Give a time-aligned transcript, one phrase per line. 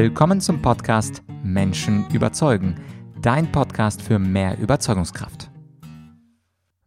[0.00, 2.76] Willkommen zum Podcast Menschen überzeugen,
[3.20, 5.50] dein Podcast für mehr Überzeugungskraft.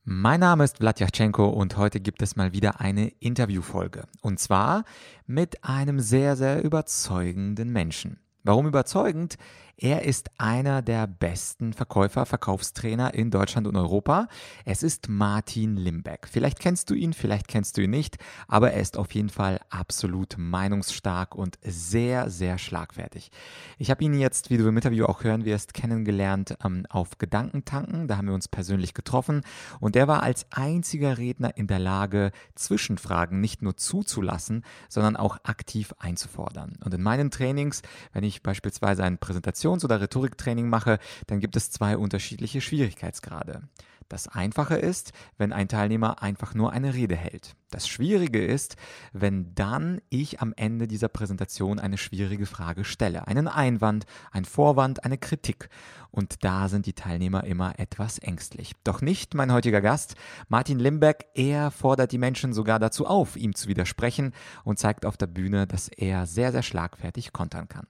[0.06, 4.06] Mein Name ist Vladyachenko und heute gibt es mal wieder eine Interviewfolge.
[4.22, 4.86] Und zwar
[5.28, 8.18] mit einem sehr, sehr überzeugenden Menschen.
[8.46, 9.38] Warum überzeugend?
[9.84, 14.28] Er ist einer der besten Verkäufer, Verkaufstrainer in Deutschland und Europa.
[14.64, 16.28] Es ist Martin Limbeck.
[16.30, 19.60] Vielleicht kennst du ihn, vielleicht kennst du ihn nicht, aber er ist auf jeden Fall
[19.72, 23.32] absolut meinungsstark und sehr, sehr schlagfertig.
[23.80, 28.08] Ich habe ihn jetzt, wie du im Interview auch hören wirst, kennengelernt ähm, auf Gedankentanken.
[28.08, 29.42] Da haben wir uns persönlich getroffen
[29.80, 35.40] und er war als einziger Redner in der Lage, Zwischenfragen nicht nur zuzulassen, sondern auch
[35.42, 36.78] aktiv einzufordern.
[36.86, 37.82] Und in meinen Trainings,
[38.14, 43.64] wenn ich beispielsweise eine Präsentation Kommunikations- oder Rhetoriktraining mache, dann gibt es zwei unterschiedliche Schwierigkeitsgrade.
[44.10, 47.56] Das Einfache ist, wenn ein Teilnehmer einfach nur eine Rede hält.
[47.72, 48.76] Das Schwierige ist,
[49.14, 53.28] wenn dann ich am Ende dieser Präsentation eine schwierige Frage stelle.
[53.28, 55.70] Einen Einwand, ein Vorwand, eine Kritik.
[56.12, 58.74] Und da sind die Teilnehmer immer etwas ängstlich.
[58.84, 60.16] Doch nicht mein heutiger Gast,
[60.50, 61.28] Martin Limbeck.
[61.34, 64.34] Er fordert die Menschen sogar dazu auf, ihm zu widersprechen
[64.66, 67.88] und zeigt auf der Bühne, dass er sehr, sehr schlagfertig kontern kann.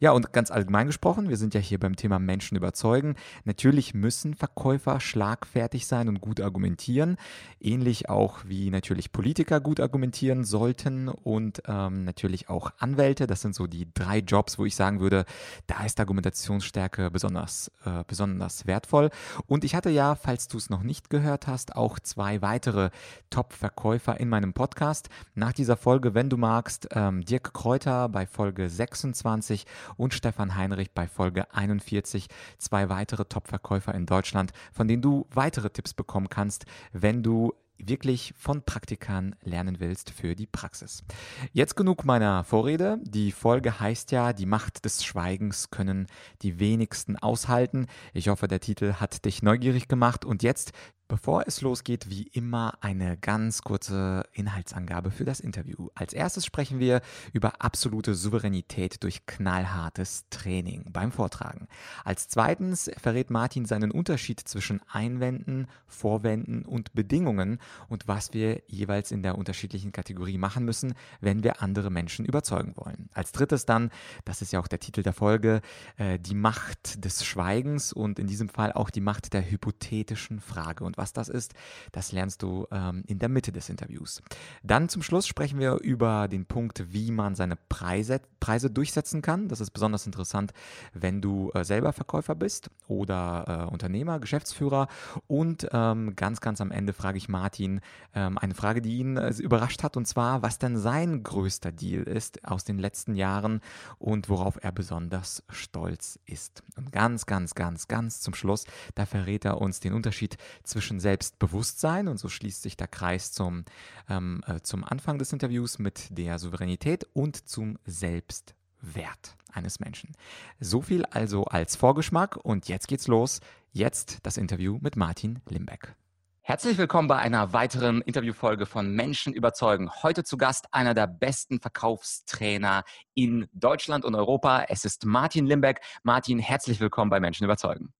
[0.00, 3.16] Ja, und ganz allgemein gesprochen, wir sind ja hier beim Thema Menschen überzeugen.
[3.44, 7.16] Natürlich müssen Verkäufer schlagfertig sein und gut argumentieren.
[7.60, 13.26] Ähnlich auch wie natürlich Politiker gut argumentieren sollten und ähm, natürlich auch Anwälte.
[13.26, 15.24] Das sind so die drei Jobs, wo ich sagen würde,
[15.66, 19.10] da ist Argumentationsstärke besonders, äh, besonders wertvoll.
[19.46, 22.90] Und ich hatte ja, falls du es noch nicht gehört hast, auch zwei weitere
[23.30, 25.08] Top-Verkäufer in meinem Podcast.
[25.34, 29.66] Nach dieser Folge, wenn du magst, ähm, Dirk Kräuter bei Folge 26 20
[29.96, 32.28] und Stefan Heinrich bei Folge 41.
[32.58, 38.34] Zwei weitere Top-Verkäufer in Deutschland, von denen du weitere Tipps bekommen kannst, wenn du wirklich
[38.36, 41.04] von Praktikern lernen willst für die Praxis.
[41.52, 42.98] Jetzt genug meiner Vorrede.
[43.02, 46.06] Die Folge heißt ja, die Macht des Schweigens können
[46.42, 47.86] die wenigsten aushalten.
[48.12, 50.72] Ich hoffe, der Titel hat dich neugierig gemacht und jetzt
[51.08, 55.88] Bevor es losgeht, wie immer eine ganz kurze Inhaltsangabe für das Interview.
[55.94, 57.00] Als erstes sprechen wir
[57.32, 61.66] über absolute Souveränität durch knallhartes Training beim Vortragen.
[62.04, 67.58] Als zweitens verrät Martin seinen Unterschied zwischen Einwänden, Vorwänden und Bedingungen
[67.88, 70.92] und was wir jeweils in der unterschiedlichen Kategorie machen müssen,
[71.22, 73.08] wenn wir andere Menschen überzeugen wollen.
[73.14, 73.90] Als drittes dann,
[74.26, 75.62] das ist ja auch der Titel der Folge,
[75.96, 80.84] äh, die Macht des Schweigens und in diesem Fall auch die Macht der hypothetischen Frage.
[80.84, 81.54] Und was das ist,
[81.92, 84.22] das lernst du ähm, in der Mitte des Interviews.
[84.62, 89.48] Dann zum Schluss sprechen wir über den Punkt, wie man seine Preise, Preise durchsetzen kann.
[89.48, 90.52] Das ist besonders interessant,
[90.92, 94.88] wenn du äh, selber Verkäufer bist oder äh, Unternehmer, Geschäftsführer.
[95.26, 97.80] Und ähm, ganz, ganz am Ende frage ich Martin
[98.14, 102.02] ähm, eine Frage, die ihn äh, überrascht hat, und zwar, was denn sein größter Deal
[102.02, 103.60] ist aus den letzten Jahren
[103.98, 106.62] und worauf er besonders stolz ist.
[106.76, 108.64] Und ganz, ganz, ganz, ganz zum Schluss,
[108.94, 113.30] da verrät er uns den Unterschied zwischen zwischen Selbstbewusstsein, und so schließt sich der Kreis
[113.30, 113.66] zum,
[114.08, 120.12] ähm, äh, zum Anfang des Interviews mit der Souveränität und zum Selbstwert eines Menschen.
[120.60, 123.40] So viel also als Vorgeschmack und jetzt geht's los.
[123.70, 125.94] Jetzt das Interview mit Martin Limbeck.
[126.40, 129.90] Herzlich willkommen bei einer weiteren Interviewfolge von Menschen überzeugen.
[130.02, 134.64] Heute zu Gast einer der besten Verkaufstrainer in Deutschland und Europa.
[134.70, 135.80] Es ist Martin Limbeck.
[136.02, 137.92] Martin, herzlich willkommen bei Menschen überzeugen.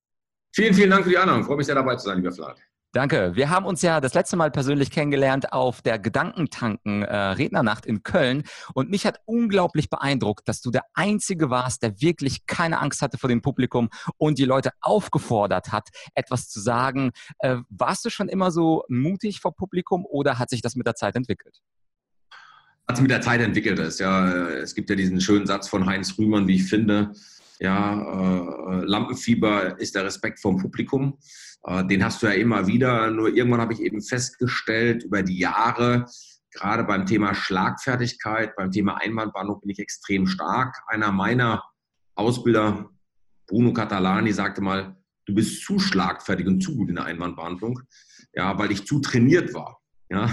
[0.53, 1.45] Vielen, vielen Dank für die Einladung.
[1.45, 2.59] Freue mich sehr dabei zu sein, lieber Vlad.
[2.93, 3.37] Danke.
[3.37, 8.03] Wir haben uns ja das letzte Mal persönlich kennengelernt auf der Gedankentanken äh, Rednernacht in
[8.03, 13.03] Köln und mich hat unglaublich beeindruckt, dass du der Einzige warst, der wirklich keine Angst
[13.03, 17.11] hatte vor dem Publikum und die Leute aufgefordert hat, etwas zu sagen.
[17.41, 20.95] Äh, warst du schon immer so mutig vor Publikum oder hat sich das mit der
[20.95, 21.59] Zeit entwickelt?
[22.89, 23.99] Hat sich mit der Zeit entwickelt.
[23.99, 27.13] Ja, es gibt ja diesen schönen Satz von Heinz Rühmann, wie ich finde.
[27.61, 31.19] Ja, äh, Lampenfieber ist der Respekt vom Publikum.
[31.65, 33.11] Äh, den hast du ja immer wieder.
[33.11, 36.07] Nur irgendwann habe ich eben festgestellt, über die Jahre,
[36.53, 40.77] gerade beim Thema Schlagfertigkeit, beim Thema Einwandbehandlung bin ich extrem stark.
[40.87, 41.65] Einer meiner
[42.15, 42.91] Ausbilder,
[43.47, 44.97] Bruno Catalani, sagte mal,
[45.27, 47.81] du bist zu schlagfertig und zu gut in der Einwandbehandlung,
[48.33, 49.81] ja, weil ich zu trainiert war.
[50.09, 50.31] Ja.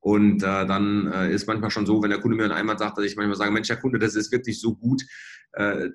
[0.00, 2.98] Und äh, dann äh, ist manchmal schon so, wenn der Kunde mir einen Einwand sagt,
[2.98, 5.02] dass ich manchmal sage, Mensch, Herr Kunde, das ist wirklich so gut,
[5.52, 5.90] äh,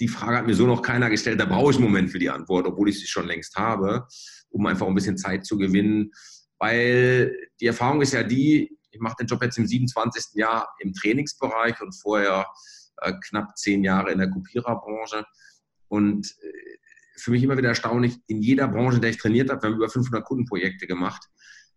[0.00, 1.40] die Frage hat mir so noch keiner gestellt.
[1.40, 4.06] Da brauche ich einen Moment für die Antwort, obwohl ich sie schon längst habe,
[4.50, 6.12] um einfach ein bisschen Zeit zu gewinnen.
[6.58, 10.34] Weil die Erfahrung ist ja die, ich mache den Job jetzt im 27.
[10.34, 12.46] Jahr im Trainingsbereich und vorher
[13.02, 15.24] äh, knapp zehn Jahre in der Kopiererbranche.
[15.88, 16.78] Und äh,
[17.16, 19.76] für mich immer wieder erstaunlich, in jeder Branche, in der ich trainiert habe, wir haben
[19.76, 21.28] über 500 Kundenprojekte gemacht,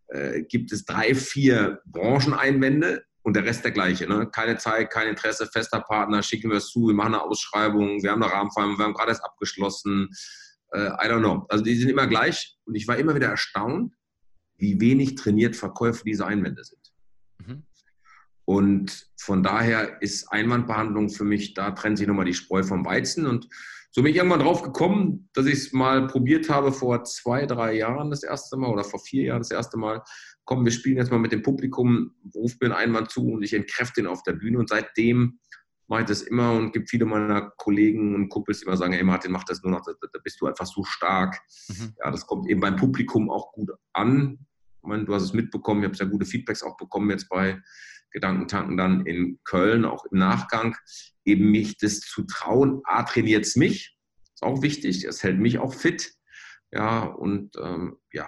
[0.07, 4.07] äh, gibt es drei, vier Brancheneinwände, und der Rest der gleiche.
[4.07, 4.29] Ne?
[4.31, 8.12] Keine Zeit, kein Interesse, fester Partner, schicken wir es zu, wir machen eine Ausschreibung, wir
[8.12, 10.09] haben eine Rahmenverhandlung, wir haben gerade erst abgeschlossen.
[10.73, 11.45] Äh, I don't know.
[11.50, 13.94] Also die sind immer gleich und ich war immer wieder erstaunt,
[14.57, 16.94] wie wenig trainiert Verkäufe diese Einwände sind.
[17.39, 17.63] Mhm.
[18.45, 23.25] Und von daher ist Einwandbehandlung für mich, da trennt sich nochmal die Spreu vom Weizen.
[23.27, 23.47] Und
[23.91, 27.73] so bin ich irgendwann drauf gekommen, dass ich es mal probiert habe vor zwei, drei
[27.73, 30.01] Jahren das erste Mal oder vor vier Jahren das erste Mal.
[30.51, 33.53] Komm, wir spielen jetzt mal mit dem Publikum, ruft mir einen Einwand zu und ich
[33.53, 34.59] entkräfte ihn auf der Bühne.
[34.59, 35.39] Und seitdem
[35.88, 39.01] mache ich das immer und gibt viele meiner Kollegen und Kumpels, die immer sagen, hey
[39.06, 41.39] Martin, mach das nur noch, da, da bist du einfach so stark.
[41.69, 41.94] Mhm.
[42.03, 44.45] Ja, das kommt eben beim Publikum auch gut an.
[44.81, 47.62] Ich meine, du hast es mitbekommen, ich habe sehr gute Feedbacks auch bekommen jetzt bei
[48.12, 50.75] Gedankentanken dann in Köln, auch im Nachgang,
[51.24, 52.81] eben mich das zu trauen.
[52.83, 53.97] A, trainiert es mich,
[54.33, 56.13] ist auch wichtig, es hält mich auch fit.
[56.74, 58.27] Ja, und ähm, ja,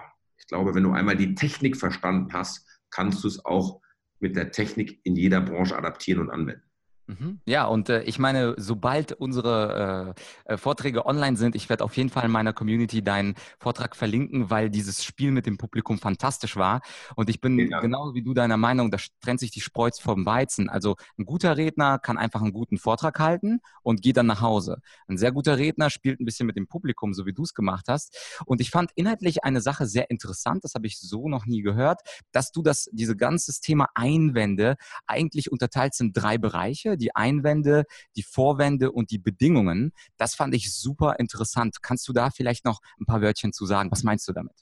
[0.53, 3.81] glaube, wenn du einmal die Technik verstanden hast, kannst du es auch
[4.19, 6.61] mit der Technik in jeder Branche adaptieren und anwenden.
[7.07, 7.39] Mhm.
[7.45, 10.15] Ja, und äh, ich meine, sobald unsere
[10.47, 13.95] äh, äh, Vorträge online sind, ich werde auf jeden Fall in meiner Community deinen Vortrag
[13.95, 16.81] verlinken, weil dieses Spiel mit dem Publikum fantastisch war.
[17.15, 17.81] Und ich bin ja.
[17.81, 20.69] genau wie du deiner Meinung, da trennt sich die Spreuz vom Weizen.
[20.69, 24.79] Also ein guter Redner kann einfach einen guten Vortrag halten und geht dann nach Hause.
[25.07, 27.85] Ein sehr guter Redner spielt ein bisschen mit dem Publikum, so wie du es gemacht
[27.89, 28.17] hast.
[28.45, 32.01] Und ich fand inhaltlich eine Sache sehr interessant, das habe ich so noch nie gehört,
[32.31, 37.85] dass du das, diese ganze Thema Einwände eigentlich unterteilt in drei Bereiche die Einwände,
[38.15, 39.93] die Vorwände und die Bedingungen.
[40.17, 41.81] Das fand ich super interessant.
[41.81, 43.91] Kannst du da vielleicht noch ein paar Wörtchen zu sagen?
[43.91, 44.53] Was meinst du damit?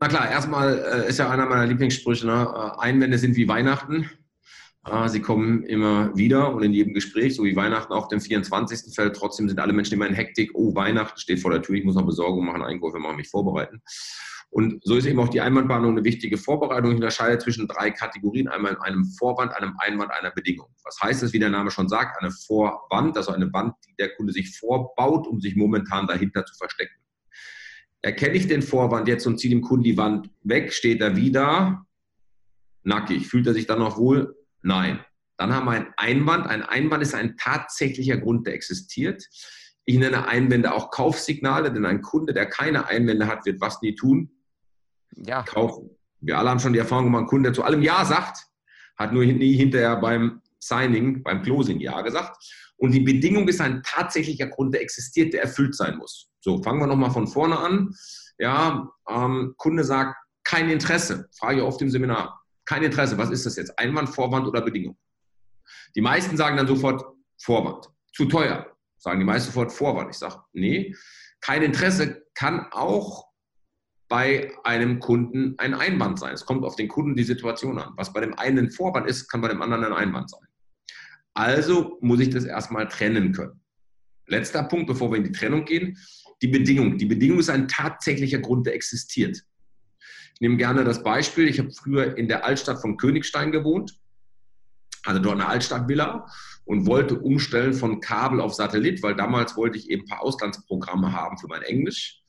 [0.00, 2.52] Na klar, erstmal äh, ist ja einer meiner Lieblingssprüche, ne?
[2.52, 4.10] Äh, Einwände sind wie Weihnachten.
[4.84, 8.94] Äh, sie kommen immer wieder und in jedem Gespräch, so wie Weihnachten auf dem 24.
[8.94, 9.16] fällt.
[9.16, 10.50] Trotzdem sind alle Menschen immer in Hektik.
[10.54, 13.82] Oh, Weihnachten steht vor der Tür, ich muss noch Besorgung machen, Einkäufe machen, mich vorbereiten.
[14.50, 16.92] Und so ist eben auch die Einwandbehandlung eine wichtige Vorbereitung.
[16.92, 18.48] Ich unterscheide zwischen drei Kategorien.
[18.48, 20.68] Einmal einem Vorwand, einem Einwand, einer Bedingung.
[20.84, 22.20] Was heißt das, wie der Name schon sagt?
[22.20, 26.54] Eine Vorwand, also eine Wand, die der Kunde sich vorbaut, um sich momentan dahinter zu
[26.56, 26.94] verstecken.
[28.00, 31.84] Erkenne ich den Vorwand jetzt und ziehe dem Kunden die Wand weg, steht er wieder
[32.84, 33.26] nackig.
[33.26, 34.34] Fühlt er sich dann noch wohl?
[34.62, 35.00] Nein.
[35.36, 36.46] Dann haben wir einen Einwand.
[36.46, 39.24] Ein Einwand ist ein tatsächlicher Grund, der existiert.
[39.84, 43.94] Ich nenne Einwände auch Kaufsignale, denn ein Kunde, der keine Einwände hat, wird was nie
[43.94, 44.30] tun?
[45.16, 45.42] Ja.
[45.42, 45.90] kaufen.
[46.20, 48.46] Wir alle haben schon die Erfahrung gemacht, ein Kunde, der zu allem Ja sagt,
[48.96, 52.36] hat nur nie hinterher beim Signing, beim Closing Ja gesagt.
[52.76, 56.30] Und die Bedingung ist ein tatsächlicher Grund, der existiert, der erfüllt sein muss.
[56.40, 57.94] So, fangen wir nochmal von vorne an.
[58.38, 61.28] Ja, ähm, Kunde sagt, kein Interesse.
[61.36, 62.40] Frage oft im Seminar.
[62.64, 63.18] Kein Interesse.
[63.18, 63.78] Was ist das jetzt?
[63.78, 64.96] Einwand, Vorwand oder Bedingung?
[65.94, 67.04] Die meisten sagen dann sofort
[67.36, 67.88] Vorwand.
[68.14, 68.66] Zu teuer.
[68.98, 70.10] Sagen die meisten sofort Vorwand.
[70.10, 70.94] Ich sage, nee,
[71.40, 73.27] kein Interesse kann auch
[74.08, 76.32] bei einem Kunden ein Einwand sein.
[76.32, 77.92] Es kommt auf den Kunden die Situation an.
[77.96, 80.40] Was bei dem einen ein Vorwand ist, kann bei dem anderen ein Einwand sein.
[81.34, 83.60] Also muss ich das erstmal trennen können.
[84.26, 85.96] Letzter Punkt, bevor wir in die Trennung gehen,
[86.42, 86.98] die Bedingung.
[86.98, 89.42] Die Bedingung ist ein tatsächlicher Grund, der existiert.
[90.34, 91.48] Ich nehme gerne das Beispiel.
[91.48, 93.98] Ich habe früher in der Altstadt von Königstein gewohnt,
[95.04, 96.26] also dort eine Altstadtvilla
[96.64, 101.12] und wollte umstellen von Kabel auf Satellit, weil damals wollte ich eben ein paar Auslandsprogramme
[101.12, 102.20] haben für mein Englisch.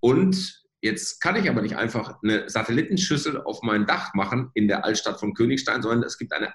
[0.00, 4.84] Und Jetzt kann ich aber nicht einfach eine Satellitenschüssel auf mein Dach machen in der
[4.84, 6.52] Altstadt von Königstein, sondern es gibt eine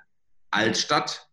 [0.49, 1.27] Altstadt,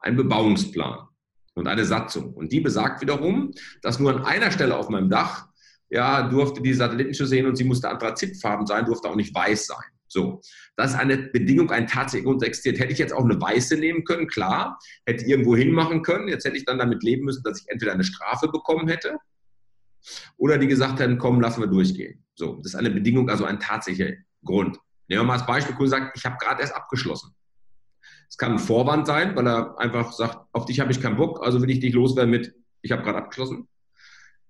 [0.00, 1.08] einen Bebauungsplan
[1.54, 2.34] und eine Satzung.
[2.34, 3.52] Und die besagt wiederum,
[3.82, 5.48] dass nur an einer Stelle auf meinem Dach
[5.88, 9.88] ja, durfte die Satellitenschüssel sehen und sie musste anthrazitfarben sein, durfte auch nicht weiß sein.
[10.06, 10.40] So,
[10.76, 12.80] das ist eine Bedingung, ein tatsächlicher Grund existiert.
[12.80, 16.28] Hätte ich jetzt auch eine weiße nehmen können, klar, hätte irgendwo hinmachen können.
[16.28, 19.16] Jetzt hätte ich dann damit leben müssen, dass ich entweder eine Strafe bekommen hätte
[20.36, 22.24] oder die gesagt hätten, komm, lassen wir durchgehen.
[22.34, 24.14] So, das ist eine Bedingung, also ein tatsächlicher
[24.44, 24.78] Grund.
[25.08, 27.34] Nehmen wir mal als Beispiel, Kunde sagt, ich habe gerade erst abgeschlossen.
[28.28, 31.44] Es kann ein Vorwand sein, weil er einfach sagt, auf dich habe ich keinen Bock,
[31.44, 33.68] also will ich dich loswerden mit, ich habe gerade abgeschlossen.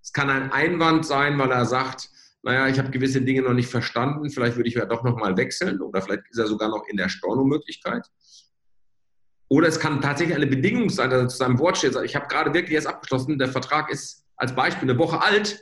[0.03, 2.11] Es kann ein Einwand sein, weil er sagt,
[2.43, 5.81] naja, ich habe gewisse Dinge noch nicht verstanden, vielleicht würde ich ja doch nochmal wechseln
[5.81, 8.07] oder vielleicht ist er sogar noch in der Stornomöglichkeit.
[9.49, 12.15] Oder es kann tatsächlich eine Bedingung sein, dass er zu seinem Wort steht, sagt, ich
[12.15, 15.61] habe gerade wirklich erst abgeschlossen, der Vertrag ist als Beispiel eine Woche alt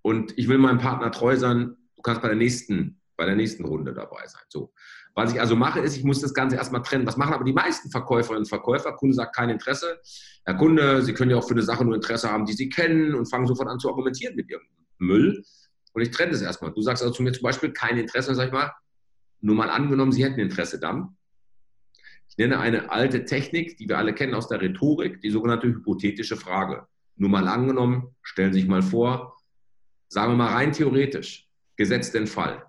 [0.00, 3.64] und ich will meinem Partner treu sein, du kannst bei der nächsten, bei der nächsten
[3.64, 4.40] Runde dabei sein.
[4.48, 4.72] So.
[5.14, 7.06] Was ich also mache, ist, ich muss das Ganze erstmal trennen.
[7.06, 8.94] Was machen aber die meisten Verkäuferinnen und Verkäufer?
[8.94, 10.00] Kunde sagt kein Interesse.
[10.46, 13.14] Herr Kunde, Sie können ja auch für eine Sache nur Interesse haben, die Sie kennen
[13.14, 14.62] und fangen sofort an zu argumentieren mit Ihrem
[14.96, 15.44] Müll.
[15.92, 16.72] Und ich trenne das erstmal.
[16.72, 18.72] Du sagst also zu mir zum Beispiel kein Interesse, sag ich mal,
[19.42, 21.18] nur mal angenommen, Sie hätten Interesse dann.
[22.30, 26.38] Ich nenne eine alte Technik, die wir alle kennen aus der Rhetorik, die sogenannte hypothetische
[26.38, 26.86] Frage.
[27.22, 29.36] Nur mal angenommen, stellen Sie sich mal vor,
[30.08, 32.66] sagen wir mal rein theoretisch, gesetzt den Fall.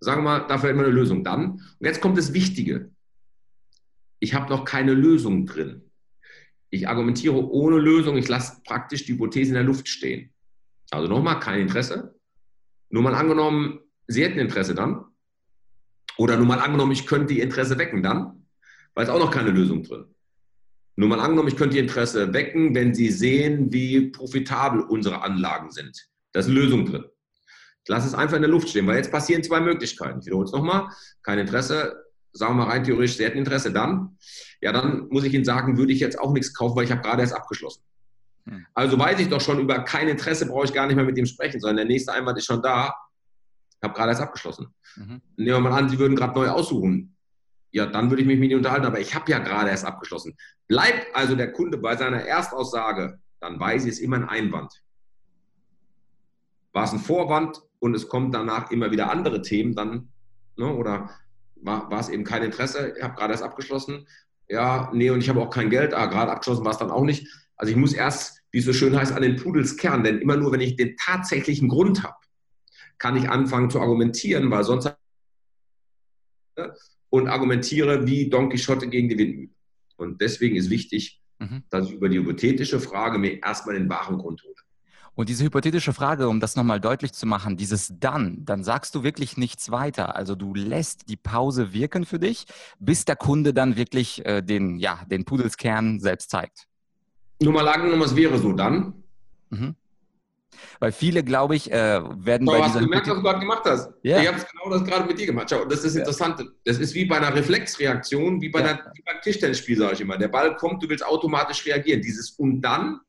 [0.00, 1.22] Sagen wir mal, dafür hätten wir eine Lösung.
[1.22, 2.90] Dann, und jetzt kommt das Wichtige,
[4.20, 5.82] ich habe noch keine Lösung drin.
[6.70, 10.32] Ich argumentiere ohne Lösung, ich lasse praktisch die Hypothese in der Luft stehen.
[10.90, 12.18] Also nochmal, kein Interesse.
[12.88, 15.04] Nur mal angenommen, Sie hätten Interesse dann.
[16.16, 18.46] Oder nur mal angenommen, ich könnte die Interesse wecken dann,
[18.94, 20.06] weil es auch noch keine Lösung drin.
[20.98, 25.70] Nur mal angenommen, ich könnte die Interesse wecken, wenn Sie sehen, wie profitabel unsere Anlagen
[25.70, 26.08] sind.
[26.32, 27.04] Da ist eine Lösung drin.
[27.84, 30.18] Ich lasse es einfach in der Luft stehen, weil jetzt passieren zwei Möglichkeiten.
[30.18, 30.88] Ich wiederhole es nochmal.
[31.22, 32.02] Kein Interesse,
[32.32, 34.18] sagen wir mal rein theoretisch, Sie hätten Interesse dann.
[34.60, 37.02] Ja, dann muss ich Ihnen sagen, würde ich jetzt auch nichts kaufen, weil ich habe
[37.02, 37.84] gerade erst abgeschlossen.
[38.48, 38.66] Hm.
[38.74, 41.26] Also weiß ich doch schon, über kein Interesse brauche ich gar nicht mehr mit dem
[41.26, 42.92] sprechen, sondern der nächste Einwand ist schon da.
[43.80, 44.74] Ich habe gerade erst abgeschlossen.
[44.96, 45.22] Mhm.
[45.36, 47.16] Nehmen wir mal an, Sie würden gerade neu aussuchen.
[47.70, 50.36] Ja, dann würde ich mich mit Ihnen unterhalten, aber ich habe ja gerade erst abgeschlossen.
[50.68, 54.82] Bleibt also der Kunde bei seiner Erstaussage, dann weiß ich, es immer ein Einwand.
[56.72, 60.08] War es ein Vorwand und es kommen danach immer wieder andere Themen, dann,
[60.56, 61.10] ne, oder
[61.56, 64.06] war, war es eben kein Interesse, ich habe gerade erst abgeschlossen,
[64.48, 67.04] ja, nee, und ich habe auch kein Geld, ah, gerade abgeschlossen war es dann auch
[67.04, 67.28] nicht.
[67.56, 70.52] Also ich muss erst, wie es so schön heißt, an den Pudelskern, denn immer nur,
[70.52, 72.16] wenn ich den tatsächlichen Grund habe,
[72.98, 74.96] kann ich anfangen zu argumentieren, weil sonst
[77.10, 79.50] und argumentiere wie Don Quixote gegen die Windmühle.
[79.96, 81.62] Und deswegen ist wichtig, mhm.
[81.70, 84.54] dass ich über die hypothetische Frage mir erstmal den wahren Grund hole.
[85.18, 89.02] Und diese hypothetische Frage, um das nochmal deutlich zu machen, dieses dann, dann sagst du
[89.02, 90.14] wirklich nichts weiter.
[90.14, 92.44] Also du lässt die Pause wirken für dich,
[92.78, 96.68] bis der Kunde dann wirklich äh, den, ja, den Pudelskern selbst zeigt.
[97.42, 99.02] Nur mal angenommen, es wäre so dann.
[99.50, 99.74] Mhm.
[100.80, 103.62] Weil viele, glaube ich, äh, werden Schau, bei hast du gemerkt, was du gerade gemacht
[103.64, 103.90] hast?
[104.02, 104.20] Ja.
[104.20, 105.48] Ich habe genau das gerade mit dir gemacht.
[105.50, 106.00] Schau, das ist ja.
[106.00, 106.44] interessant.
[106.64, 108.66] Das ist wie bei einer Reflexreaktion, wie bei ja.
[108.66, 110.18] einer, wie beim Tischtennisspiel, sage ich immer.
[110.18, 112.02] Der Ball kommt, du willst automatisch reagieren.
[112.02, 113.00] Dieses und dann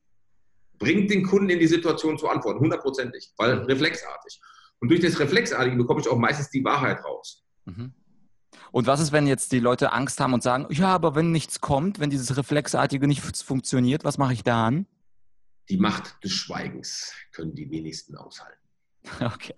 [0.78, 3.66] bringt den Kunden in die Situation zu antworten, hundertprozentig, weil mhm.
[3.66, 4.40] reflexartig.
[4.80, 7.44] Und durch das Reflexartige bekomme ich auch meistens die Wahrheit raus.
[7.66, 7.92] Mhm.
[8.72, 11.60] Und was ist, wenn jetzt die Leute Angst haben und sagen, ja, aber wenn nichts
[11.60, 14.86] kommt, wenn dieses Reflexartige nicht funktioniert, was mache ich dann?
[15.70, 18.58] Die Macht des Schweigens können die wenigsten aushalten.
[19.20, 19.54] Okay.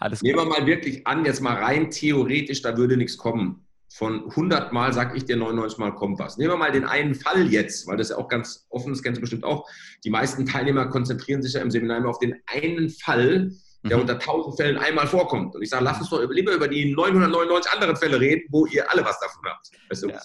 [0.00, 4.28] Alles Nehmen wir mal wirklich an, jetzt mal rein theoretisch, da würde nichts kommen von
[4.30, 6.36] 100 Mal sage ich dir 99 Mal kommt was.
[6.36, 9.18] Nehmen wir mal den einen Fall jetzt, weil das ja auch ganz offen ist, kennst
[9.18, 9.68] du bestimmt auch.
[10.02, 13.52] Die meisten Teilnehmer konzentrieren sich ja im Seminar immer auf den einen Fall,
[13.84, 14.02] der mhm.
[14.02, 15.54] unter 1000 Fällen einmal vorkommt.
[15.54, 18.90] Und ich sage, lass uns doch lieber über die 999 anderen Fälle reden, wo ihr
[18.90, 19.70] alle was davon habt.
[19.88, 20.08] Weißt du?
[20.08, 20.20] ja.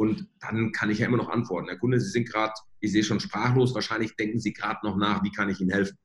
[0.00, 1.68] Und dann kann ich ja immer noch antworten.
[1.68, 5.22] Herr Kunde, Sie sind gerade, ich sehe schon sprachlos, wahrscheinlich denken Sie gerade noch nach,
[5.22, 5.98] wie kann ich Ihnen helfen?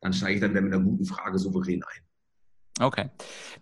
[0.00, 2.02] Dann steige ich dann mit einer guten Frage souverän ein.
[2.80, 3.10] Okay.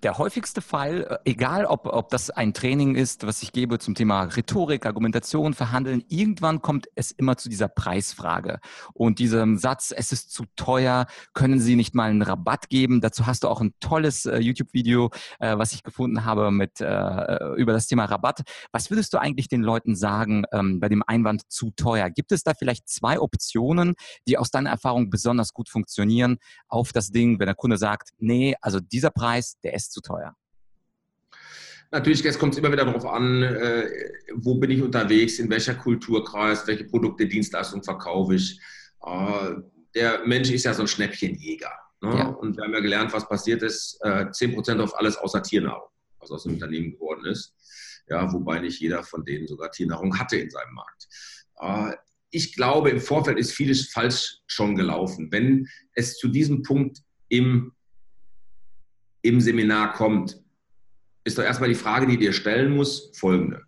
[0.05, 3.97] Der häufigste Fall, äh, egal ob, ob das ein Training ist, was ich gebe zum
[3.97, 8.61] Thema Rhetorik, Argumentation, Verhandeln, irgendwann kommt es immer zu dieser Preisfrage.
[8.95, 13.01] Und diesem Satz, es ist zu teuer, können Sie nicht mal einen Rabatt geben?
[13.01, 15.11] Dazu hast du auch ein tolles äh, YouTube-Video,
[15.41, 18.43] äh, was ich gefunden habe mit, äh, über das Thema Rabatt.
[18.71, 22.09] Was würdest du eigentlich den Leuten sagen ähm, bei dem Einwand zu teuer?
[22.09, 23.95] Gibt es da vielleicht zwei Optionen,
[24.29, 28.55] die aus deiner Erfahrung besonders gut funktionieren auf das Ding, wenn der Kunde sagt, nee,
[28.61, 30.37] also dieser dieser Preis, der ist zu teuer.
[31.91, 33.89] Natürlich, jetzt kommt es immer wieder darauf an, äh,
[34.35, 38.61] wo bin ich unterwegs, in welcher Kulturkreis, welche Produkte, Dienstleistungen verkaufe ich.
[39.03, 39.55] Äh,
[39.95, 41.73] der Mensch ist ja so ein Schnäppchenjäger.
[42.03, 42.15] Ne?
[42.15, 42.27] Ja.
[42.27, 45.89] Und wir haben ja gelernt, was passiert ist, äh, 10% auf alles außer Tiernahrung,
[46.19, 47.55] was aus dem Unternehmen geworden ist.
[48.07, 51.09] Ja, wobei nicht jeder von denen sogar Tiernahrung hatte in seinem Markt.
[51.61, 51.97] Äh,
[52.31, 55.33] ich glaube, im Vorfeld ist vieles falsch schon gelaufen.
[55.33, 56.99] Wenn es zu diesem Punkt
[57.29, 57.73] im
[59.23, 60.41] im Seminar kommt,
[61.25, 63.63] ist doch erstmal die Frage, die dir stellen muss, folgende.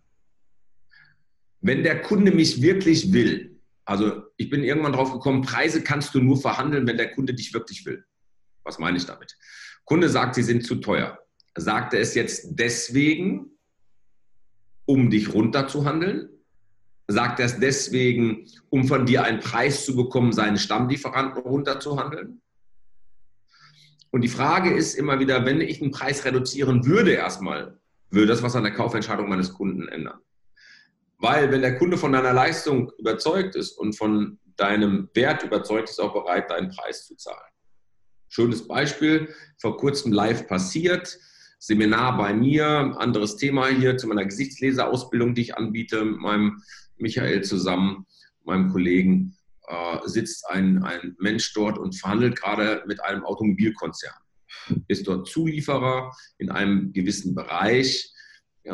[1.61, 6.19] Wenn der Kunde mich wirklich will, also ich bin irgendwann drauf gekommen, Preise kannst du
[6.19, 8.03] nur verhandeln, wenn der Kunde dich wirklich will.
[8.63, 9.37] Was meine ich damit?
[9.85, 11.19] Kunde sagt, sie sind zu teuer.
[11.55, 13.51] Sagt er es jetzt deswegen,
[14.85, 16.29] um dich runterzuhandeln?
[17.07, 22.41] Sagt er es deswegen, um von dir einen Preis zu bekommen, seinen Stammlieferanten runterzuhandeln?
[24.11, 28.43] Und die Frage ist immer wieder, wenn ich den Preis reduzieren würde erstmal, würde das
[28.43, 30.19] was an der Kaufentscheidung meines Kunden ändern.
[31.17, 35.99] Weil wenn der Kunde von deiner Leistung überzeugt ist und von deinem Wert überzeugt ist,
[35.99, 37.37] auch bereit, deinen Preis zu zahlen.
[38.27, 41.17] Schönes Beispiel, vor kurzem live passiert,
[41.59, 46.63] Seminar bei mir, anderes Thema hier zu meiner Gesichtsleserausbildung, die ich anbiete, mit meinem
[46.97, 48.07] Michael zusammen,
[48.43, 49.37] meinem Kollegen
[50.05, 54.13] sitzt ein, ein Mensch dort und verhandelt gerade mit einem Automobilkonzern.
[54.87, 58.11] Ist dort Zulieferer in einem gewissen Bereich,
[58.63, 58.71] äh,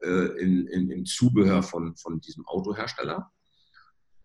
[0.00, 3.32] in, in, im Zubehör von, von diesem Autohersteller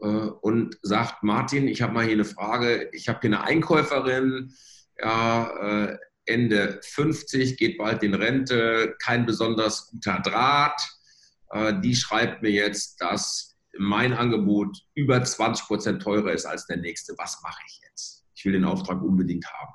[0.03, 4.53] äh, und sagt, Martin, ich habe mal hier eine Frage, ich habe hier eine Einkäuferin,
[4.99, 10.81] ja, äh, Ende 50, geht bald in Rente, kein besonders guter Draht,
[11.51, 16.77] äh, die schreibt mir jetzt, dass mein Angebot über 20 Prozent teurer ist als der
[16.77, 17.13] nächste.
[17.17, 18.25] Was mache ich jetzt?
[18.35, 19.73] Ich will den Auftrag unbedingt haben.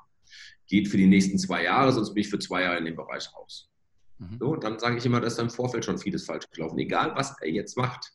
[0.67, 3.27] Geht für die nächsten zwei Jahre, sonst bin ich für zwei Jahre in dem Bereich
[3.35, 3.69] raus.
[4.19, 4.37] Mhm.
[4.39, 7.35] So, dann sage ich immer, dass da im Vorfeld schon vieles falsch gelaufen, egal was
[7.41, 8.13] er jetzt macht.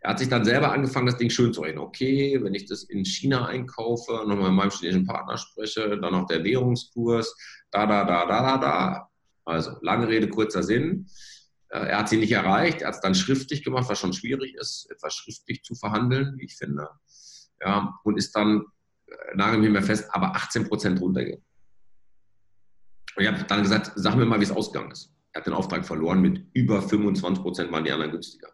[0.00, 1.78] Er hat sich dann selber angefangen, das Ding schön zu reden.
[1.78, 6.26] Okay, wenn ich das in China einkaufe, nochmal mit meinem chinesischen Partner spreche, dann noch
[6.26, 7.36] der Währungskurs,
[7.70, 9.08] da, da, da, da, da, da.
[9.44, 11.06] Also, lange Rede, kurzer Sinn.
[11.72, 14.54] Äh, er hat sie nicht erreicht, er hat es dann schriftlich gemacht, was schon schwierig
[14.54, 16.88] ist, etwas schriftlich zu verhandeln, wie ich finde.
[17.60, 18.66] Ja, und ist dann,
[19.06, 21.44] äh, nagel mich mehr fest, aber 18 Prozent runtergegangen.
[23.16, 25.12] Und ich habe dann gesagt, sag mir mal, wie es ausgegangen ist.
[25.32, 28.48] Er hat den Auftrag verloren mit über 25 Prozent, waren die anderen günstiger.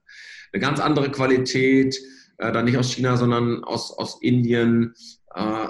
[0.52, 1.98] Eine ganz andere Qualität,
[2.38, 4.94] äh, dann nicht aus China, sondern aus, aus Indien,
[5.34, 5.68] äh,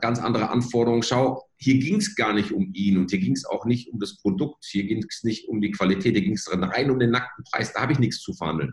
[0.00, 1.02] ganz andere Anforderungen.
[1.02, 4.00] Schau, hier ging es gar nicht um ihn und hier ging es auch nicht um
[4.00, 7.10] das Produkt, hier ging es nicht um die Qualität, hier ging es rein um den
[7.10, 8.72] nackten Preis, da habe ich nichts zu verhandeln.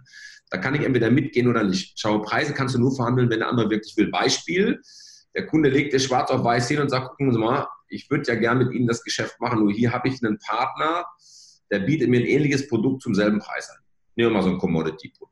[0.49, 1.99] Da kann ich entweder mitgehen oder nicht.
[1.99, 4.09] Schau, Preise kannst du nur verhandeln, wenn der andere wirklich will.
[4.09, 4.81] Beispiel,
[5.35, 8.23] der Kunde legt es schwarz auf weiß hin und sagt, gucken Sie mal, ich würde
[8.31, 11.05] ja gerne mit Ihnen das Geschäft machen, nur hier habe ich einen Partner,
[11.69, 13.83] der bietet mir ein ähnliches Produkt zum selben Preis an.
[14.15, 15.26] Nehmen wir mal so ein Commodity-Produkt.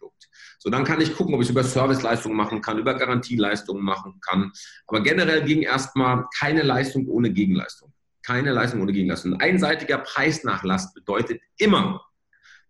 [0.66, 4.20] So, dann kann ich gucken, ob ich es über Serviceleistungen machen kann, über Garantieleistungen machen
[4.20, 4.52] kann.
[4.88, 7.94] Aber generell ging erstmal keine Leistung ohne Gegenleistung.
[8.24, 9.34] Keine Leistung ohne Gegenleistung.
[9.36, 12.04] Ein einseitiger Preisnachlass bedeutet immer,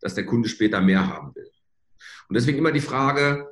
[0.02, 1.50] dass der Kunde später mehr haben will.
[2.28, 3.48] Und deswegen immer die Frage,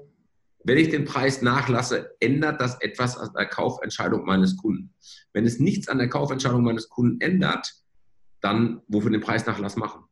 [0.66, 4.94] wenn ich den Preis nachlasse, ändert das etwas an der Kaufentscheidung meines Kunden?
[5.32, 7.74] Wenn es nichts an der Kaufentscheidung meines Kunden ändert,
[8.42, 10.04] dann wofür den Preisnachlass machen?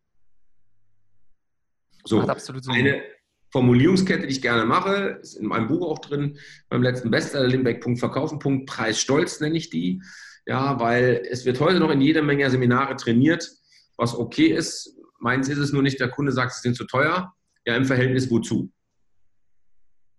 [2.06, 3.04] So, eine
[3.52, 6.38] Formulierungskette, die ich gerne mache, ist in meinem Buch auch drin,
[6.70, 10.02] beim letzten Bestseller, Limbeck, Verkaufen, Preis, Stolz nenne ich die.
[10.46, 13.50] Ja, weil es wird heute noch in jeder Menge Seminare trainiert,
[13.98, 14.96] was okay ist.
[15.20, 17.34] Meins ist es nur nicht, der Kunde sagt, sie sind zu teuer.
[17.66, 18.72] Ja, im Verhältnis wozu?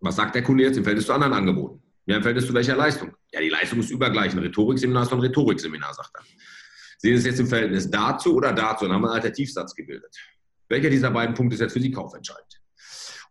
[0.01, 1.83] Was sagt der Kunde jetzt im Verhältnis zu anderen Angeboten?
[2.07, 3.13] Ja, im Verhältnis zu welcher Leistung?
[3.33, 4.33] Ja, die Leistung ist übergleich.
[4.33, 6.23] Ein Rhetorikseminar ist ein Rhetorikseminar, sagt er.
[6.99, 8.85] Sehen Sie es jetzt im Verhältnis dazu oder dazu?
[8.85, 10.17] Dann haben wir einen Alternativsatz gebildet.
[10.69, 12.62] Welcher dieser beiden Punkte ist jetzt für Sie kaufentscheidend?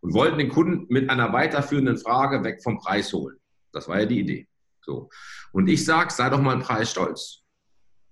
[0.02, 3.36] Und wollten den Kunden mit einer weiterführenden Frage weg vom Preis holen.
[3.72, 4.48] Das war ja die Idee.
[4.84, 5.08] So.
[5.52, 7.42] Und ich sage, sei doch mal preisstolz.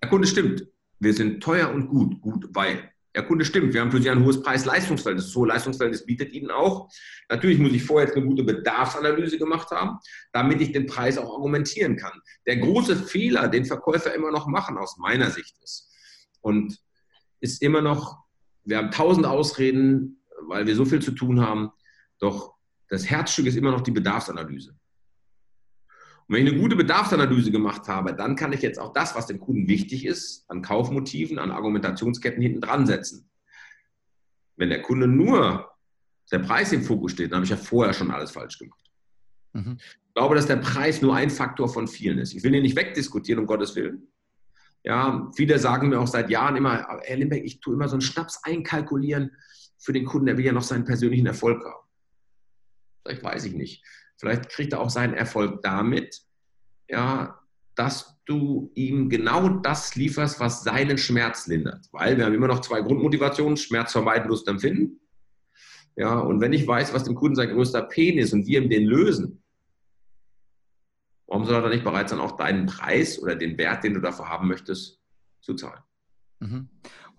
[0.03, 0.67] Der Kunde stimmt.
[1.01, 2.21] Wir sind teuer und gut.
[2.21, 2.91] Gut, weil.
[3.17, 5.27] Der Kunde stimmt, wir haben für Sie ein hohes Preis-Leistungsverhältnis.
[5.27, 6.89] Das hohe Leistungsverhältnis bietet Ihnen auch.
[7.29, 9.99] Natürlich muss ich vorher jetzt eine gute Bedarfsanalyse gemacht haben,
[10.33, 12.13] damit ich den Preis auch argumentieren kann.
[12.47, 15.91] Der große Fehler, den Verkäufer immer noch machen, aus meiner Sicht ist,
[16.41, 16.79] und
[17.41, 18.19] ist immer noch,
[18.65, 21.73] wir haben tausend Ausreden, weil wir so viel zu tun haben,
[22.21, 22.55] doch
[22.89, 24.71] das Herzstück ist immer noch die Bedarfsanalyse.
[24.71, 29.27] Und wenn ich eine gute Bedarfsanalyse gemacht habe, dann kann ich jetzt auch das, was
[29.27, 33.29] dem Kunden wichtig ist, an Kaufmotiven, an Argumentationsketten hinten dran setzen.
[34.57, 35.71] Wenn der Kunde nur
[36.31, 38.91] der Preis im Fokus steht, dann habe ich ja vorher schon alles falsch gemacht.
[39.53, 39.79] Mhm.
[39.81, 42.35] Ich glaube, dass der Preis nur ein Faktor von vielen ist.
[42.35, 44.09] Ich will ihn nicht wegdiskutieren, um Gottes Willen.
[44.83, 48.01] Ja, viele sagen mir auch seit Jahren immer, Herr Limbeck, ich tue immer so einen
[48.01, 49.33] Schnaps einkalkulieren
[49.79, 51.90] für den Kunden, der will ja noch seinen persönlichen Erfolg haben.
[53.03, 53.85] Vielleicht weiß ich nicht.
[54.17, 56.23] Vielleicht kriegt er auch seinen Erfolg damit,
[56.89, 57.41] ja,
[57.75, 61.87] dass du ihm genau das lieferst, was seinen Schmerz lindert.
[61.93, 65.01] Weil wir haben immer noch zwei Grundmotivationen, Schmerz vermeiden, Lust empfinden.
[65.97, 68.71] Ja, und wenn ich weiß, was dem Kunden sein größter Pain ist und wir ihm
[68.71, 69.43] den lösen,
[71.27, 74.01] warum soll er dann nicht bereit sein, auch deinen Preis oder den Wert, den du
[74.01, 75.01] dafür haben möchtest,
[75.41, 75.83] zu zahlen?
[76.41, 76.69] Mhm.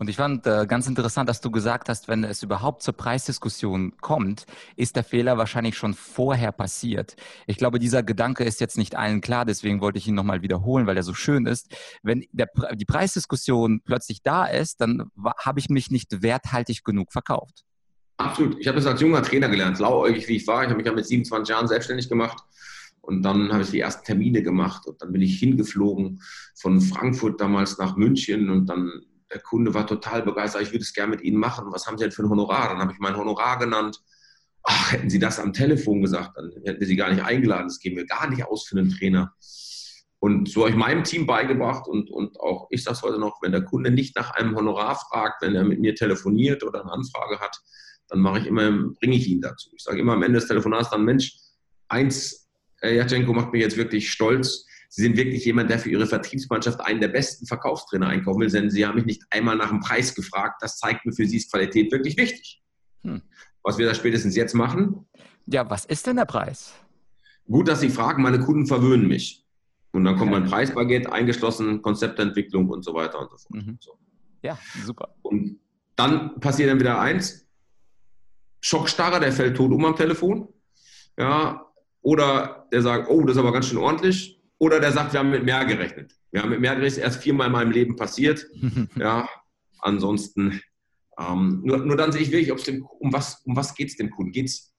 [0.02, 3.98] Und ich fand äh, ganz interessant, dass du gesagt hast, wenn es überhaupt zur Preisdiskussion
[4.02, 7.16] kommt, ist der Fehler wahrscheinlich schon vorher passiert.
[7.46, 10.88] Ich glaube, dieser Gedanke ist jetzt nicht allen klar, deswegen wollte ich ihn nochmal wiederholen,
[10.88, 11.76] weil er so schön ist.
[12.02, 17.64] Wenn der, die Preisdiskussion plötzlich da ist, dann habe ich mich nicht werthaltig genug verkauft.
[18.18, 18.60] Absolut.
[18.60, 20.64] Ich habe das als junger Trainer gelernt, lauäugig wie ich war.
[20.64, 22.44] Ich habe mich ja mit 27 Jahren selbstständig gemacht.
[23.02, 26.24] Und dann habe ich die ersten Termine gemacht und dann bin ich hingeflogen
[26.56, 30.94] von Frankfurt damals nach München und dann der Kunde war total begeistert, ich würde es
[30.94, 31.68] gerne mit Ihnen machen.
[31.72, 32.70] Was haben Sie denn für ein Honorar?
[32.70, 34.02] Dann habe ich mein Honorar genannt.
[34.64, 37.68] Ach, hätten Sie das am Telefon gesagt, dann hätten wir Sie gar nicht eingeladen.
[37.68, 39.34] Das geben wir gar nicht aus für einen Trainer.
[40.20, 43.42] Und so habe ich meinem Team beigebracht und, und auch ich sage es heute noch,
[43.42, 46.92] wenn der Kunde nicht nach einem Honorar fragt, wenn er mit mir telefoniert oder eine
[46.92, 47.58] Anfrage hat,
[48.08, 49.72] dann mache ich immer, bringe ich ihn dazu.
[49.76, 51.38] Ich sage immer am Ende des Telefonats dann, Mensch,
[51.88, 52.50] eins,
[52.82, 54.68] Herr Jatschenko macht mich jetzt wirklich stolz.
[54.94, 58.70] Sie sind wirklich jemand, der für Ihre Vertriebsmannschaft einen der besten Verkaufstrainer einkaufen will, denn
[58.70, 60.62] Sie haben mich nicht einmal nach dem Preis gefragt.
[60.62, 62.62] Das zeigt mir, für Sie ist Qualität wirklich wichtig.
[63.04, 63.22] Hm.
[63.64, 65.08] Was wir da spätestens jetzt machen.
[65.46, 66.74] Ja, was ist denn der Preis?
[67.50, 69.46] Gut, dass Sie fragen, meine Kunden verwöhnen mich.
[69.94, 73.66] Und dann kommt mein Preisbaguette eingeschlossen, Konzeptentwicklung und so weiter und so fort.
[73.66, 73.78] Mhm.
[73.80, 73.98] So.
[74.42, 75.16] Ja, super.
[75.22, 75.58] Und
[75.96, 77.48] dann passiert dann wieder eins.
[78.60, 80.50] Schockstarre, der fällt tot um am Telefon.
[81.18, 81.66] Ja,
[82.02, 84.41] oder der sagt, oh, das ist aber ganz schön ordentlich.
[84.62, 86.16] Oder der sagt, wir haben mit mehr gerechnet.
[86.30, 88.46] Wir haben mit mehr gerechnet, erst viermal in meinem Leben passiert.
[88.96, 89.28] ja,
[89.80, 90.62] ansonsten,
[91.20, 94.12] ähm, nur, nur dann sehe ich wirklich, dem, um was, um was geht es dem
[94.12, 94.32] Kunden?
[94.32, 94.72] Geht es